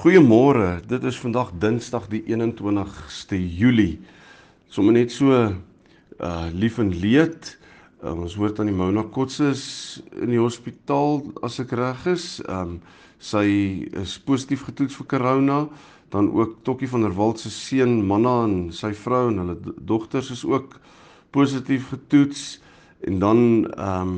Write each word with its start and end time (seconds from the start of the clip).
Goeiemôre. 0.00 0.80
Dit 0.88 1.04
is 1.04 1.18
vandag 1.20 1.50
Dinsdag 1.60 2.06
die 2.08 2.22
21ste 2.24 3.36
Julie. 3.36 3.98
Sommige 4.72 4.96
net 4.96 5.12
so 5.12 5.34
uh 5.36 6.46
lief 6.56 6.78
en 6.80 6.88
leed. 7.02 7.50
Uh, 8.00 8.14
ons 8.14 8.36
hoor 8.40 8.54
aan 8.56 8.70
die 8.70 8.76
Mona 8.78 9.02
Kotse 9.12 9.50
is 9.52 9.66
in 10.16 10.32
die 10.32 10.40
hospitaal 10.40 11.20
as 11.44 11.60
ek 11.60 11.76
reg 11.76 12.06
is. 12.14 12.40
Um 12.48 12.78
sy 13.20 13.44
is 14.00 14.16
positief 14.24 14.64
getoets 14.70 14.96
vir 15.02 15.10
corona. 15.12 15.60
Dan 16.08 16.32
ook 16.32 16.62
Tokkie 16.64 16.88
van 16.88 17.04
der 17.04 17.12
Walt 17.20 17.44
se 17.44 17.52
seun 17.52 17.98
Manna 18.00 18.38
en 18.46 18.58
sy 18.72 18.94
vrou 18.96 19.26
en 19.28 19.44
hulle 19.44 19.58
dogters 19.76 20.32
is 20.32 20.46
ook 20.48 20.80
positief 21.28 21.92
getoets. 21.92 22.54
En 23.04 23.20
dan 23.20 23.42
um 23.76 24.16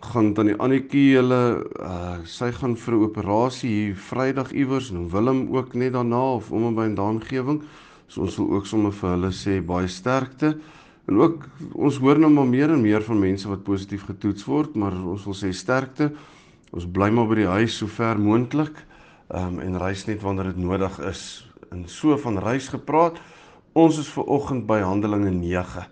gaan 0.00 0.32
tannie 0.34 0.54
Annetjie 0.62 1.16
hulle 1.16 1.40
uh 1.82 2.18
sy 2.24 2.50
gaan 2.54 2.76
vir 2.76 2.94
'n 2.94 3.04
operasie 3.04 3.70
hier 3.70 3.94
Vrydag 3.94 4.52
iewers 4.52 4.90
en 4.90 5.10
Willem 5.10 5.48
ook 5.54 5.74
net 5.74 5.92
daarna 5.92 6.34
of 6.34 6.52
om 6.52 6.66
en 6.66 6.74
by 6.74 6.86
'n 6.86 6.94
daangewing. 6.94 7.62
So 8.06 8.20
ons 8.22 8.36
wil 8.36 8.50
ook 8.50 8.66
sommer 8.66 8.92
vir 8.92 9.10
hulle 9.10 9.32
sê 9.32 9.60
baie 9.60 9.88
sterkte. 9.88 10.58
En 11.08 11.16
ook 11.16 11.48
ons 11.74 11.96
hoor 11.96 12.18
nou 12.18 12.30
maar 12.30 12.46
meer 12.46 12.70
en 12.70 12.80
meer 12.80 13.02
van 13.02 13.18
mense 13.18 13.48
wat 13.48 13.64
positief 13.64 14.04
getoets 14.04 14.44
word, 14.44 14.76
maar 14.76 14.92
ons 14.92 15.24
wil 15.24 15.34
sê 15.34 15.52
sterkte. 15.52 16.12
Ons 16.70 16.86
bly 16.86 17.10
maar 17.10 17.26
by 17.26 17.34
die 17.34 17.46
huis 17.46 17.76
so 17.76 17.86
ver 17.86 18.18
moontlik. 18.18 18.84
Ehm 19.28 19.58
um, 19.58 19.60
en 19.60 19.78
reis 19.78 20.06
net 20.06 20.22
wanneer 20.22 20.44
dit 20.44 20.56
nodig 20.56 21.00
is. 21.00 21.50
En 21.70 21.88
so 21.88 22.16
van 22.16 22.38
reis 22.38 22.68
gepraat. 22.68 23.18
Ons 23.72 23.98
is 23.98 24.08
ver 24.08 24.24
oggend 24.24 24.66
by 24.66 24.80
Handelinge 24.80 25.30
9. 25.30 25.86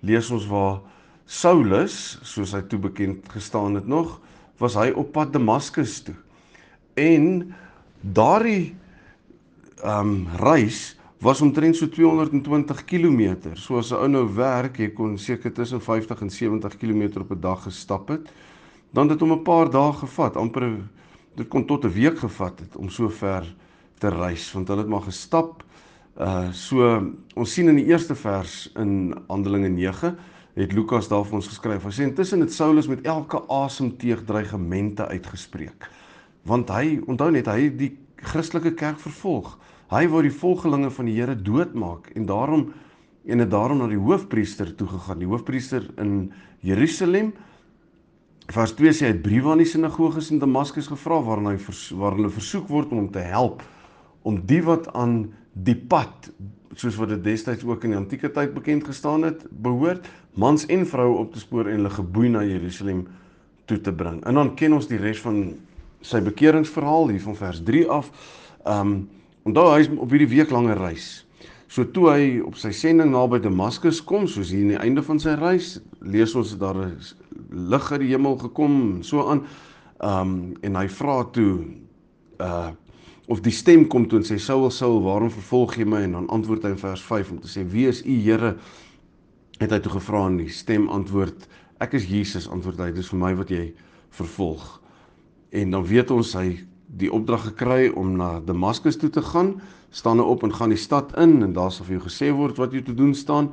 Lees 0.00 0.30
ons 0.30 0.46
waar 0.46 0.80
Saulus, 1.28 2.16
soos 2.24 2.54
hy 2.56 2.62
toe 2.72 2.78
bekend 2.80 3.26
gestaan 3.28 3.74
het 3.76 3.86
nog, 3.86 4.14
was 4.56 4.78
hy 4.80 4.88
op 4.96 5.10
pad 5.12 5.34
Damaskus 5.34 5.98
toe. 6.06 6.16
En 6.96 7.50
daardie 8.00 8.72
ehm 9.84 10.08
um, 10.08 10.14
reis 10.40 10.96
was 11.20 11.42
omtrent 11.44 11.76
so 11.76 11.86
220 11.92 12.80
km. 12.88 13.52
So 13.54 13.76
as 13.78 13.92
'n 13.92 14.00
ou 14.00 14.08
nou 14.08 14.24
werk, 14.34 14.78
jy 14.78 14.88
kon 14.88 15.18
seker 15.18 15.52
tussen 15.52 15.80
50 15.80 16.20
en 16.20 16.30
70 16.30 16.76
km 16.78 17.20
op 17.20 17.30
'n 17.30 17.40
dag 17.40 17.62
gestap 17.62 18.08
het. 18.08 18.32
Dan 18.90 19.08
het 19.08 19.18
dit 19.18 19.28
hom 19.28 19.38
'n 19.38 19.42
paar 19.42 19.70
dae 19.70 19.92
gevat, 19.92 20.36
amper 20.36 20.80
dit 21.36 21.48
kon 21.48 21.66
tot 21.66 21.84
'n 21.84 21.92
week 21.92 22.18
gevat 22.18 22.60
het 22.60 22.76
om 22.76 22.88
so 22.88 23.08
ver 23.08 23.44
te 23.98 24.08
reis, 24.08 24.52
want 24.52 24.68
hulle 24.68 24.80
het 24.80 24.90
maar 24.90 25.04
gestap. 25.04 25.62
Uh 26.16 26.52
so 26.52 27.12
ons 27.34 27.52
sien 27.52 27.68
in 27.68 27.76
die 27.76 27.86
eerste 27.86 28.14
vers 28.14 28.70
in 28.76 29.14
Handelinge 29.28 29.68
9 29.68 30.16
het 30.58 30.74
Lukas 30.74 31.08
daar 31.08 31.26
vir 31.26 31.38
ons 31.38 31.48
geskryf. 31.50 31.84
Hy 31.86 31.92
sê 31.94 32.06
intussen 32.08 32.42
het 32.42 32.52
Saulus 32.54 32.88
met 32.90 33.04
elke 33.06 33.40
asemteug 33.52 34.24
dreigemente 34.26 35.06
uitgespreek. 35.06 35.86
Want 36.48 36.72
hy, 36.74 36.98
onthou 37.06 37.30
net, 37.34 37.46
hy 37.50 37.68
het 37.68 37.78
die 37.78 37.92
Christelike 38.18 38.74
kerk 38.78 38.98
vervolg. 39.02 39.54
Hy 39.92 40.04
wou 40.10 40.22
die 40.24 40.34
volgelinge 40.34 40.90
van 40.92 41.08
die 41.08 41.14
Here 41.16 41.36
doodmaak 41.36 42.10
en 42.16 42.26
daarom 42.28 42.68
en 43.28 43.42
het 43.42 43.50
daarom 43.52 43.82
na 43.82 43.86
die 43.90 44.00
hoofpriester 44.00 44.70
toe 44.76 44.86
gegaan. 44.88 45.20
Die 45.20 45.28
hoofpriester 45.28 45.84
in 46.00 46.30
Jerusalem 46.64 47.34
vers 48.48 48.72
2 48.78 48.94
sê 48.96 49.04
hy 49.04 49.10
het 49.12 49.24
briewe 49.24 49.52
aan 49.52 49.60
die 49.60 49.68
sinagoges 49.68 50.30
in 50.32 50.40
Damaskus 50.40 50.88
gevra 50.88 51.18
waarin 51.26 51.50
hy 51.50 51.58
waar 52.00 52.16
hulle 52.16 52.32
versoek 52.32 52.70
word 52.72 52.94
om 52.94 53.02
hom 53.02 53.10
te 53.12 53.24
help 53.28 53.60
om 54.24 54.40
die 54.48 54.62
wat 54.64 54.88
aan 54.96 55.26
die 55.52 55.76
pad 55.76 56.30
soos 56.78 56.96
wat 56.98 57.10
dit 57.10 57.24
destyds 57.24 57.66
ook 57.66 57.84
in 57.86 57.94
die 57.94 57.98
antieke 57.98 58.30
tyd 58.30 58.54
bekend 58.54 58.86
gestaan 58.86 59.26
het, 59.26 59.42
behoort 59.50 60.06
mans 60.38 60.66
en 60.70 60.86
vroue 60.86 61.16
op 61.18 61.32
te 61.34 61.42
spoor 61.42 61.66
en 61.66 61.80
hulle 61.80 61.90
geboei 61.90 62.28
na 62.30 62.44
Jerusalem 62.46 63.06
toe 63.66 63.80
te 63.82 63.92
bring. 63.92 64.20
En 64.24 64.38
dan 64.38 64.54
ken 64.56 64.76
ons 64.76 64.86
die 64.86 65.00
res 65.00 65.18
van 65.24 65.56
sy 66.06 66.20
bekeringsverhaal 66.22 67.10
hier 67.10 67.24
van 67.24 67.36
vers 67.38 67.62
3 67.66 67.86
af. 67.90 68.12
Um 68.66 69.08
onthou 69.48 69.64
hy 69.72 69.80
is 69.80 69.88
op 69.96 70.10
hierdie 70.12 70.28
weeklange 70.28 70.76
reis. 70.76 71.24
So 71.72 71.86
toe 71.88 72.08
hy 72.12 72.24
op 72.44 72.56
sy 72.60 72.70
sending 72.76 73.10
naby 73.14 73.40
Damaskus 73.40 74.00
kom, 74.04 74.26
soos 74.28 74.52
hier 74.52 74.66
aan 74.66 74.74
die 74.74 74.82
einde 74.82 75.04
van 75.04 75.20
sy 75.20 75.34
reis, 75.40 75.78
lees 76.04 76.34
ons 76.36 76.52
dat 76.54 76.60
daar 76.60 76.84
'n 76.84 76.98
lig 77.70 77.92
uit 77.92 78.00
die 78.00 78.12
hemel 78.12 78.36
gekom 78.36 78.74
en 78.96 79.02
so 79.04 79.26
aan. 79.28 79.46
Um 80.00 80.54
en 80.62 80.76
hy 80.76 80.88
vra 80.88 81.24
toe 81.32 81.64
uh 82.38 82.70
of 83.28 83.42
die 83.44 83.52
stem 83.52 83.84
kom 83.92 84.06
toe 84.08 84.22
en 84.22 84.26
sê 84.26 84.38
Saul 84.40 84.70
Saul 84.72 85.02
waarom 85.04 85.30
vervolg 85.32 85.76
jy 85.76 85.84
my? 85.88 86.00
En 86.06 86.16
dan 86.16 86.28
antwoord 86.32 86.64
hy 86.64 86.72
in 86.72 86.80
vers 86.80 87.02
5 87.04 87.34
om 87.34 87.40
te 87.42 87.50
sê 87.52 87.64
wie 87.68 87.84
is 87.90 88.00
u 88.00 88.16
Here? 88.24 88.54
Het 89.60 89.74
hy 89.74 89.80
toe 89.84 89.92
gevra 89.98 90.24
en 90.30 90.38
die 90.40 90.52
stem 90.52 90.88
antwoord 90.92 91.44
ek 91.84 91.98
is 91.98 92.08
Jesus 92.08 92.48
antwoord 92.50 92.80
hy 92.80 92.88
dis 92.96 93.10
vir 93.12 93.20
my 93.20 93.34
wat 93.38 93.52
jy 93.52 93.66
vervolg. 94.16 94.64
En 95.52 95.76
dan 95.76 95.84
weet 95.86 96.10
ons 96.14 96.32
hy 96.38 96.62
die 96.88 97.10
opdrag 97.12 97.50
gekry 97.50 97.90
om 97.92 98.16
na 98.16 98.38
Damaskus 98.40 98.96
toe 98.96 99.12
te 99.12 99.22
gaan 99.22 99.58
staan 99.92 100.20
hy 100.20 100.26
op 100.28 100.42
en 100.44 100.52
gaan 100.52 100.72
die 100.72 100.80
stad 100.80 101.12
in 101.20 101.42
en 101.44 101.52
daar 101.56 101.72
sal 101.72 101.84
vir 101.88 101.98
jou 101.98 102.06
gesê 102.08 102.32
word 102.32 102.56
wat 102.60 102.72
jy 102.72 102.82
te 102.84 102.96
doen 102.96 103.12
staan. 103.16 103.52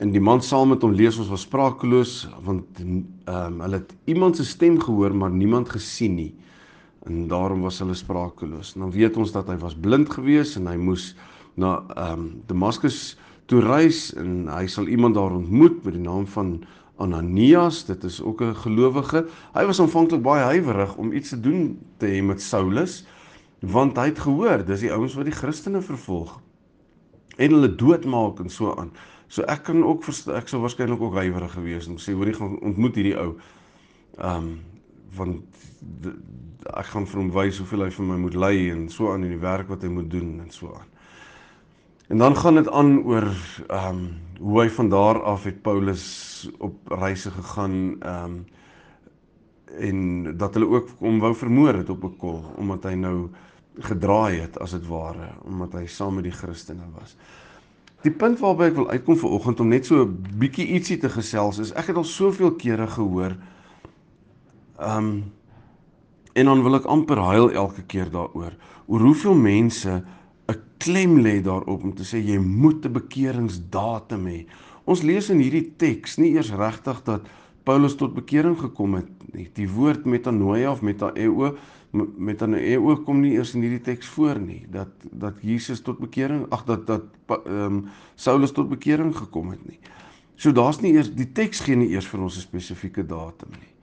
En 0.00 0.12
die 0.14 0.22
man 0.22 0.40
saam 0.44 0.72
met 0.72 0.84
hom 0.84 0.96
lees 0.96 1.20
ons 1.20 1.28
was 1.32 1.44
sprakeloos 1.44 2.22
want 2.40 2.80
ehm 2.80 3.04
um, 3.28 3.62
hulle 3.66 3.82
het 3.82 3.92
iemand 4.08 4.40
se 4.40 4.48
stem 4.48 4.80
gehoor 4.80 5.12
maar 5.12 5.34
niemand 5.34 5.76
gesien 5.76 6.16
nie 6.16 6.32
en 7.08 7.28
daarom 7.28 7.64
was 7.64 7.78
hulle 7.82 7.96
sprakeloos. 7.96 8.74
Dan 8.76 8.92
weet 8.94 9.16
ons 9.16 9.32
dat 9.32 9.48
hy 9.48 9.56
was 9.60 9.74
blind 9.74 10.10
gewees 10.12 10.56
en 10.56 10.68
hy 10.70 10.76
moes 10.76 11.14
na 11.58 11.78
ehm 11.96 12.12
um, 12.12 12.28
Damaskus 12.46 13.16
toe 13.48 13.62
reis 13.64 14.12
en 14.20 14.48
hy 14.52 14.66
sal 14.68 14.86
iemand 14.86 15.16
daar 15.16 15.32
ontmoet 15.32 15.82
met 15.84 15.96
die 15.96 16.04
naam 16.04 16.26
van 16.26 16.58
Ananias, 16.98 17.84
dit 17.86 18.04
is 18.04 18.20
ook 18.22 18.42
'n 18.42 18.54
gelowige. 18.54 19.26
Hy 19.54 19.64
was 19.66 19.80
aanvanklik 19.80 20.22
baie 20.22 20.44
huiwerig 20.44 20.96
om 20.96 21.12
iets 21.12 21.28
te 21.28 21.40
doen 21.40 21.78
te 21.96 22.06
hê 22.06 22.22
met 22.22 22.42
Saulus 22.42 23.04
want 23.60 23.96
hy 23.96 24.04
het 24.04 24.18
gehoor 24.18 24.64
dis 24.64 24.80
die 24.80 24.92
ouens 24.92 25.14
wat 25.14 25.24
die 25.24 25.34
Christene 25.34 25.80
vervolg 25.82 26.40
en 27.36 27.50
hulle 27.50 27.74
doodmaak 27.74 28.38
en 28.38 28.50
so 28.50 28.74
aan. 28.74 28.90
So 29.28 29.42
ek 29.42 29.62
kan 29.62 29.84
ook 29.84 30.06
ek 30.34 30.48
sou 30.48 30.60
waarskynlik 30.60 31.00
ook 31.00 31.14
huiwerig 31.14 31.52
gewees 31.52 31.86
en 31.86 31.98
sê 31.98 32.12
hoor 32.12 32.26
jy 32.26 32.34
gaan 32.38 32.58
ontmoet 32.60 32.94
hierdie 32.94 33.18
ou. 33.18 33.36
Ehm 34.18 34.36
um, 34.36 34.60
want 35.16 35.42
ek 36.66 36.86
gaan 36.92 37.06
vir 37.06 37.20
hom 37.20 37.30
wys 37.30 37.58
hoeveel 37.58 37.84
hy 37.86 37.90
vir 37.90 38.04
my 38.04 38.16
moet 38.16 38.34
lei 38.34 38.70
en 38.70 38.88
so 38.88 39.12
aan 39.12 39.24
in 39.24 39.34
die 39.36 39.42
werk 39.42 39.68
wat 39.68 39.82
hy 39.82 39.88
moet 39.88 40.10
doen 40.10 40.40
en 40.42 40.50
so 40.50 40.72
aan. 40.74 40.88
En 42.08 42.18
dan 42.18 42.36
gaan 42.36 42.54
dit 42.54 42.68
aan 42.68 43.02
oor 43.04 43.28
ehm 43.68 43.88
um, 43.88 44.08
hoe 44.38 44.60
hy 44.62 44.68
van 44.70 44.88
daar 44.88 45.18
af 45.22 45.44
het 45.44 45.62
Paulus 45.62 46.04
op 46.58 46.76
reise 46.88 47.30
gegaan 47.30 47.96
ehm 48.00 48.24
um, 48.24 48.46
en 49.68 49.98
dat 50.38 50.54
hulle 50.54 50.66
ook 50.68 50.88
hom 50.98 51.18
wou 51.20 51.34
vermoor 51.34 51.74
het 51.74 51.90
op 51.90 52.04
'n 52.04 52.16
kol 52.16 52.44
omdat 52.56 52.84
hy 52.84 52.94
nou 52.94 53.28
gedraai 53.78 54.40
het 54.40 54.58
as 54.58 54.70
dit 54.70 54.86
ware 54.86 55.28
omdat 55.44 55.72
hy 55.72 55.86
saam 55.86 56.14
met 56.14 56.24
die 56.24 56.32
Christene 56.32 56.86
was. 56.98 57.16
Die 58.02 58.12
punt 58.12 58.38
waarby 58.38 58.62
ek 58.62 58.74
wil 58.74 58.90
uitkom 58.90 59.16
vir 59.16 59.30
oggend 59.30 59.60
om 59.60 59.68
net 59.68 59.86
so 59.86 60.02
'n 60.04 60.26
bietjie 60.38 60.66
ietsie 60.66 60.98
te 60.98 61.08
gesels 61.08 61.58
is 61.58 61.72
ek 61.72 61.86
het 61.86 61.96
al 61.96 62.04
soveel 62.04 62.54
kere 62.54 62.86
gehoor 62.86 63.36
ehm 64.78 64.96
um, 64.96 65.32
En 66.38 66.46
dan 66.46 66.62
wil 66.62 66.78
ek 66.78 66.86
amper 66.86 67.18
huil 67.18 67.50
elke 67.50 67.82
keer 67.90 68.10
daaroor 68.14 68.54
oor 68.86 69.04
hoeveel 69.04 69.34
mense 69.34 70.04
'n 70.48 70.60
klem 70.78 71.18
lê 71.20 71.40
daarop 71.42 71.82
om 71.82 71.94
te 71.94 72.06
sê 72.06 72.22
jy 72.22 72.38
moet 72.38 72.84
'n 72.86 72.92
bekeringsdatum 72.92 74.26
hê. 74.26 74.46
Ons 74.84 75.02
lees 75.02 75.30
in 75.30 75.40
hierdie 75.40 75.74
teks 75.76 76.16
nie 76.16 76.32
eers 76.32 76.50
regtig 76.50 77.02
dat 77.04 77.26
Paulus 77.64 77.96
tot 77.96 78.14
bekering 78.14 78.56
gekom 78.58 78.94
het 78.94 79.34
nie. 79.34 79.50
Die 79.52 79.68
woord 79.68 80.04
metanoia 80.04 80.70
of 80.70 80.82
metaeo 80.82 81.56
metanoeo 82.16 82.96
kom 83.04 83.20
nie 83.20 83.32
eers 83.32 83.54
in 83.54 83.62
hierdie 83.62 83.82
teks 83.82 84.06
voor 84.06 84.38
nie 84.38 84.66
dat 84.70 84.88
dat 85.10 85.34
Jesus 85.42 85.80
tot 85.80 85.98
bekering 85.98 86.46
ag 86.50 86.64
dat 86.64 86.86
dat 86.86 87.04
ehm 87.28 87.64
um, 87.64 87.88
Saulus 88.14 88.52
tot 88.52 88.68
bekering 88.68 89.16
gekom 89.16 89.50
het 89.50 89.68
nie. 89.68 89.80
So 90.36 90.52
daar's 90.52 90.80
nie 90.80 90.92
eers 90.92 91.10
die 91.14 91.32
teks 91.32 91.60
gee 91.60 91.76
nie 91.76 91.90
eers 91.90 92.06
vir 92.06 92.20
ons 92.20 92.36
'n 92.36 92.40
spesifieke 92.40 93.06
datum 93.06 93.50
nie. 93.50 93.77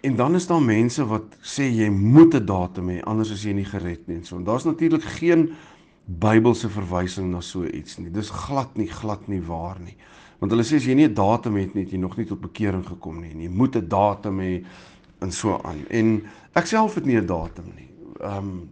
En 0.00 0.16
dan 0.16 0.34
is 0.34 0.46
daar 0.46 0.62
mense 0.62 1.04
wat 1.06 1.36
sê 1.44 1.66
jy 1.68 1.88
moet 1.90 2.34
'n 2.34 2.44
datum 2.44 2.88
hê 2.88 3.02
anders 3.04 3.32
as 3.32 3.42
jy 3.42 3.52
nie 3.52 3.64
gered 3.64 4.06
nie 4.06 4.16
en 4.16 4.24
so. 4.24 4.36
En 4.36 4.44
daar's 4.44 4.64
natuurlik 4.64 5.02
geen 5.02 5.52
Bybelse 6.04 6.68
verwysing 6.68 7.30
na 7.30 7.40
so 7.40 7.64
iets 7.64 7.98
nie. 7.98 8.10
Dis 8.10 8.30
glad 8.30 8.76
nie 8.76 8.88
glad 8.88 9.28
nie 9.28 9.42
waar 9.42 9.78
nie. 9.80 9.96
Want 10.38 10.52
hulle 10.52 10.64
sê 10.64 10.76
as 10.76 10.84
jy 10.84 10.94
nie 10.94 11.08
'n 11.08 11.14
datum 11.14 11.56
het 11.56 11.74
nie, 11.74 11.84
het 11.84 11.92
jy 11.92 11.98
nog 11.98 12.16
nie 12.16 12.26
tot 12.26 12.40
bekering 12.40 12.86
gekom 12.86 13.20
nie. 13.20 13.34
Jy 13.34 13.48
moet 13.48 13.76
'n 13.76 13.88
datum 13.88 14.40
hê 14.40 14.64
en 15.20 15.32
so 15.32 15.60
aan. 15.62 15.86
En 15.88 16.22
ek 16.54 16.66
self 16.66 16.94
het 16.94 17.04
nie 17.04 17.16
'n 17.16 17.26
datum 17.26 17.72
nie. 17.76 17.88
Ehm 18.20 18.36
um, 18.36 18.68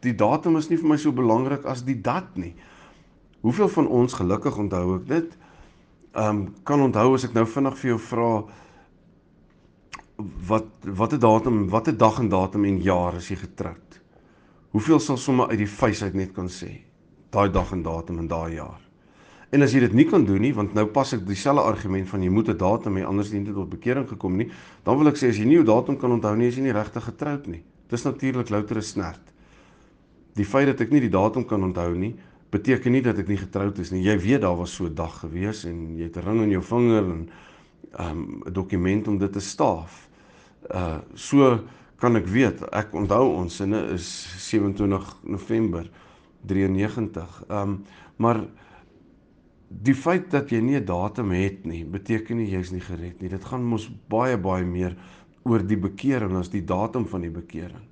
die 0.00 0.14
datum 0.14 0.56
is 0.56 0.68
nie 0.68 0.78
vir 0.78 0.88
my 0.88 0.96
so 0.96 1.12
belangrik 1.12 1.64
as 1.64 1.84
die 1.84 2.00
dat 2.00 2.36
nie. 2.36 2.54
Hoeveel 3.40 3.68
van 3.68 3.88
ons 3.88 4.12
gelukkig 4.12 4.56
onthou 4.56 4.96
ek 4.96 5.06
dit? 5.06 5.36
Ehm 6.14 6.28
um, 6.28 6.54
kan 6.62 6.80
onthou 6.80 7.14
as 7.14 7.24
ek 7.24 7.34
nou 7.34 7.46
vinnig 7.46 7.78
vir 7.78 7.90
jou 7.90 7.98
vra 7.98 8.44
wat 10.18 10.66
watter 10.82 11.18
datum, 11.18 11.68
watter 11.68 11.96
dag 11.96 12.18
en 12.18 12.28
datum 12.28 12.64
en 12.64 12.80
jaar 12.82 13.14
is 13.20 13.28
jy 13.30 13.36
getroud? 13.38 14.00
Hoeveel 14.74 15.00
sal 15.00 15.16
sommer 15.16 15.52
uit 15.52 15.62
die 15.62 15.70
vuis 15.70 16.02
uit 16.02 16.14
net 16.18 16.32
kan 16.34 16.50
sê? 16.50 16.72
Daai 17.30 17.48
dag 17.54 17.70
en 17.72 17.82
datum 17.82 18.18
en 18.18 18.28
daai 18.28 18.56
jaar. 18.56 18.80
En 19.54 19.64
as 19.64 19.72
jy 19.72 19.80
dit 19.80 19.94
nie 19.96 20.04
kan 20.08 20.24
doen 20.28 20.42
nie, 20.42 20.52
want 20.52 20.74
nou 20.76 20.84
pas 20.92 21.12
ek 21.14 21.22
dieselfde 21.24 21.62
argument 21.64 22.08
van 22.10 22.22
jy 22.22 22.28
moet 22.28 22.50
'n 22.50 22.58
datum 22.58 22.96
hê 22.96 23.04
anders 23.06 23.30
dien 23.30 23.44
dit 23.44 23.54
tot 23.54 23.70
bekering 23.70 24.08
gekom 24.08 24.36
nie, 24.36 24.50
dan 24.84 24.98
wil 24.98 25.08
ek 25.08 25.16
sê 25.16 25.28
as 25.28 25.38
jy 25.38 25.44
nie 25.44 25.54
jou 25.54 25.64
datum 25.64 25.96
kan 25.96 26.12
onthou 26.12 26.36
nie, 26.36 26.48
is 26.48 26.56
jy 26.56 26.62
nie 26.62 26.72
regtig 26.72 27.04
getroud 27.04 27.46
nie. 27.46 27.62
Dis 27.88 28.04
natuurlik 28.04 28.50
louter 28.50 28.76
'n 28.76 28.82
snert. 28.82 29.32
Die 30.34 30.44
feit 30.44 30.66
dat 30.66 30.80
ek 30.80 30.90
nie 30.90 31.00
die 31.00 31.08
datum 31.10 31.46
kan 31.46 31.62
onthou 31.62 31.94
nie, 31.94 32.14
beteken 32.50 32.92
nie 32.92 33.02
dat 33.02 33.18
ek 33.18 33.28
nie 33.28 33.36
getroud 33.36 33.78
is 33.78 33.90
nie. 33.90 34.02
Jy 34.02 34.18
weet 34.18 34.40
daar 34.40 34.56
was 34.56 34.74
so 34.74 34.84
'n 34.84 34.94
dag 34.94 35.20
gewees 35.20 35.64
en 35.64 35.96
jy 35.96 36.04
het 36.04 36.16
'n 36.16 36.26
ring 36.26 36.42
in 36.42 36.50
jou 36.50 36.62
vinger 36.62 37.04
en 37.04 37.28
um, 38.00 38.42
'n 38.46 38.52
dokument 38.52 39.08
om 39.08 39.18
dit 39.18 39.32
te 39.32 39.40
staaf. 39.40 40.07
Uh 40.66 40.98
so 41.14 41.58
kan 41.98 42.16
ek 42.16 42.26
weet, 42.30 42.62
ek 42.72 42.94
onthou 42.94 43.34
ons 43.40 43.56
sinne 43.58 43.80
is 43.94 44.06
27 44.38 45.22
November 45.24 45.88
93. 46.46 47.44
Um 47.48 47.84
maar 48.18 48.42
die 49.68 49.94
feit 49.94 50.30
dat 50.32 50.50
jy 50.50 50.60
nie 50.60 50.78
'n 50.80 50.84
datum 50.84 51.30
het 51.30 51.64
nie, 51.66 51.84
beteken 51.84 52.36
nie 52.36 52.50
jy's 52.50 52.72
nie 52.72 52.80
gered 52.80 53.20
nie. 53.20 53.28
Dit 53.28 53.44
gaan 53.44 53.62
mos 53.62 53.88
baie 54.08 54.36
baie 54.36 54.64
meer 54.64 54.96
oor 55.44 55.62
die 55.62 55.76
bekering 55.76 56.36
as 56.36 56.48
die 56.48 56.64
datum 56.64 57.06
van 57.06 57.20
die 57.20 57.30
bekering. 57.30 57.84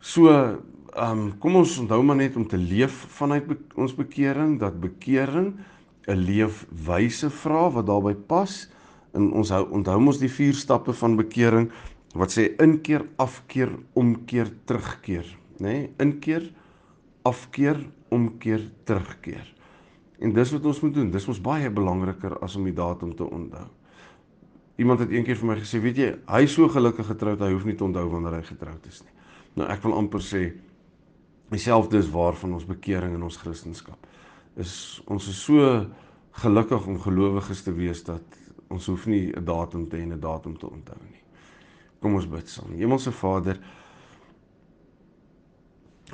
So, 0.00 0.28
ehm 0.30 0.62
um, 0.96 1.38
kom 1.38 1.56
ons 1.56 1.78
onthou 1.78 2.02
maar 2.02 2.16
net 2.16 2.36
om 2.36 2.46
te 2.48 2.56
leef 2.56 3.06
vanuit 3.18 3.46
be 3.46 3.56
ons 3.76 3.94
bekering 3.94 4.58
dat 4.60 4.80
bekering 4.80 5.54
'n 6.08 6.16
leefwyse 6.16 7.30
vra 7.30 7.70
wat 7.70 7.86
daarbey 7.86 8.14
pas. 8.14 8.68
En 9.16 9.30
ons 9.40 9.52
hou 9.54 9.64
onthou 9.78 9.96
mos 10.02 10.20
die 10.20 10.30
vier 10.32 10.56
stappe 10.56 10.94
van 10.96 11.16
bekering 11.18 11.70
wat 12.16 12.32
sê 12.32 12.50
inkeer, 12.62 13.04
afkeer, 13.20 13.72
omkeer, 13.98 14.52
terugkeer, 14.68 15.26
nê? 15.58 15.66
Nee? 15.66 15.88
Inkeer, 16.00 16.46
afkeer, 17.28 17.82
omkeer, 18.14 18.62
terugkeer. 18.88 19.48
En 20.22 20.32
dis 20.32 20.52
wat 20.54 20.68
ons 20.70 20.80
moet 20.80 20.94
doen. 20.94 21.10
Dis 21.12 21.26
ons 21.28 21.42
baie 21.44 21.68
belangriker 21.72 22.38
as 22.44 22.56
om 22.56 22.64
die 22.64 22.76
datum 22.76 23.12
te 23.16 23.26
onthou. 23.26 23.66
Iemand 24.80 25.00
het 25.00 25.12
eendag 25.12 25.38
vir 25.40 25.48
my 25.48 25.56
gesê, 25.60 25.80
weet 25.80 26.00
jy, 26.00 26.08
hy 26.28 26.40
is 26.44 26.54
so 26.56 26.68
gelukkig 26.72 27.08
getroud, 27.08 27.40
hy 27.40 27.52
hoef 27.52 27.64
nie 27.68 27.76
te 27.76 27.84
onthou 27.84 28.06
wanneer 28.12 28.38
hy 28.38 28.42
getroud 28.44 28.88
is 28.88 29.02
nie. 29.04 29.12
Nou 29.56 29.68
ek 29.72 29.84
wil 29.84 29.96
amper 29.96 30.24
sê 30.24 30.42
dieselfde 31.52 32.00
is 32.00 32.10
waar 32.12 32.36
van 32.36 32.56
ons 32.58 32.66
bekering 32.68 33.14
en 33.16 33.24
ons 33.28 33.38
kristendom. 33.40 33.96
Is 34.60 35.00
ons 35.12 35.28
is 35.32 35.38
so 35.48 35.86
gelukkig 36.42 36.88
om 36.88 36.98
gelowiges 37.00 37.62
te 37.64 37.72
wees 37.76 38.02
dat 38.04 38.40
ons 38.68 38.86
hoef 38.86 39.06
nie 39.06 39.32
'n 39.32 39.44
datum 39.44 39.88
te 39.88 39.96
hê 39.96 40.02
en 40.02 40.12
'n 40.12 40.20
datum 40.20 40.58
te 40.58 40.66
onthou 40.70 40.98
nie. 41.10 41.22
Kom 42.00 42.14
ons 42.14 42.28
bid 42.28 42.48
saam. 42.48 42.72
Hemelse 42.72 43.12
Vader, 43.12 43.58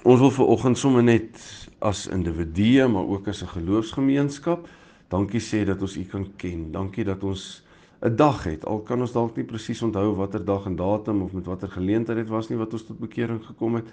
ons 0.05 0.21
wil 0.21 0.31
vir 0.31 0.47
oggend 0.47 0.79
sommer 0.79 1.03
net 1.03 1.39
as 1.81 2.07
individue 2.07 2.89
maar 2.89 3.07
ook 3.07 3.29
as 3.29 3.43
'n 3.43 3.47
geloofsgemeenskap 3.47 4.69
dankie 5.09 5.41
sê 5.41 5.65
dat 5.65 5.83
ons 5.83 5.97
U 5.97 6.05
kan 6.05 6.27
ken. 6.37 6.73
Dankie 6.73 7.05
dat 7.05 7.23
ons 7.25 7.63
'n 8.01 8.17
dag 8.17 8.45
het. 8.45 8.65
Al 8.65 8.81
kan 8.81 9.01
ons 9.01 9.13
dalk 9.13 9.37
nie 9.37 9.45
presies 9.45 9.83
onthou 9.83 10.15
watter 10.15 10.45
dag 10.45 10.67
en 10.67 10.77
datum 10.77 11.23
of 11.23 11.33
met 11.33 11.47
watter 11.47 11.69
geleentheid 11.69 12.19
dit 12.19 12.29
was 12.29 12.49
nie 12.49 12.59
wat 12.59 12.73
ons 12.73 12.87
tot 12.87 12.99
bekering 12.99 13.45
gekom 13.45 13.75
het, 13.75 13.87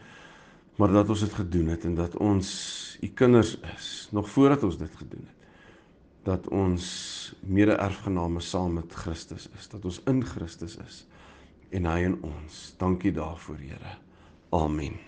maar 0.75 0.91
dat 0.91 1.09
ons 1.09 1.19
dit 1.19 1.33
gedoen 1.33 1.67
het 1.67 1.85
en 1.85 1.95
dat 1.95 2.17
ons 2.17 2.77
U 3.01 3.07
kinders 3.07 3.57
is 3.75 4.09
nog 4.11 4.29
voordat 4.29 4.63
ons 4.63 4.77
dit 4.77 4.95
gedoen 4.95 5.23
het 5.27 5.38
dat 6.29 6.47
ons 6.53 6.85
mede-erfgename 7.41 8.39
saam 8.39 8.73
met 8.73 8.93
Christus 8.93 9.47
is, 9.57 9.67
dat 9.67 9.85
ons 9.85 10.01
in 10.05 10.21
Christus 10.25 10.77
is 10.85 11.05
en 11.73 11.85
hy 11.89 12.03
in 12.05 12.17
ons. 12.25 12.59
Dankie 12.77 13.11
daarvoor, 13.13 13.57
Here. 13.57 13.95
Amen. 14.53 14.99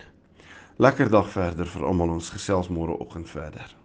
Lekker 0.82 1.10
dag 1.10 1.30
verder 1.30 1.66
vir 1.66 1.86
almal. 1.86 2.16
Ons 2.18 2.30
gesels 2.34 2.70
môreoggend 2.70 3.30
verder. 3.30 3.76